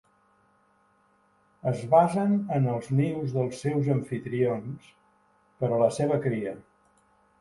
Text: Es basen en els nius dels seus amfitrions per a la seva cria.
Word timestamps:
Es 1.71 1.83
basen 1.91 2.33
en 2.57 2.65
els 2.75 2.89
nius 3.01 3.35
dels 3.35 3.61
seus 3.67 3.91
amfitrions 3.97 4.89
per 5.61 5.71
a 5.77 5.79
la 5.83 5.91
seva 5.99 6.19
cria. 6.25 6.57